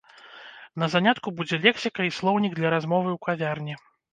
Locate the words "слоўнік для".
2.21-2.75